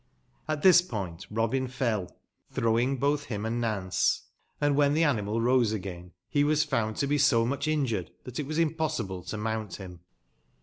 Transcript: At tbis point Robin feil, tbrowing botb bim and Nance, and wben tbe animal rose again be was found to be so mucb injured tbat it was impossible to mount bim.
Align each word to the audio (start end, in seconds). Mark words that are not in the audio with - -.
At 0.47 0.63
tbis 0.63 0.89
point 0.89 1.27
Robin 1.29 1.67
feil, 1.67 2.09
tbrowing 2.55 2.97
botb 2.99 3.29
bim 3.29 3.45
and 3.45 3.61
Nance, 3.61 4.23
and 4.59 4.75
wben 4.75 4.95
tbe 4.95 5.03
animal 5.07 5.39
rose 5.39 5.73
again 5.73 6.13
be 6.33 6.43
was 6.43 6.63
found 6.63 6.95
to 6.97 7.05
be 7.05 7.19
so 7.19 7.45
mucb 7.45 7.67
injured 7.67 8.09
tbat 8.25 8.39
it 8.39 8.47
was 8.47 8.57
impossible 8.57 9.21
to 9.25 9.37
mount 9.37 9.77
bim. 9.77 9.99